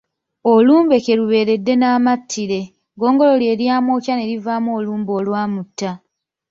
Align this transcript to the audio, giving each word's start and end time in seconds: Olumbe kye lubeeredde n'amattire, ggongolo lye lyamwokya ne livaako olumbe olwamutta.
Olumbe 0.53 0.95
kye 1.03 1.13
lubeeredde 1.19 1.73
n'amattire, 1.77 2.61
ggongolo 2.95 3.33
lye 3.41 3.53
lyamwokya 3.59 4.13
ne 4.15 4.25
livaako 4.31 4.69
olumbe 4.79 5.11
olwamutta. 5.19 5.91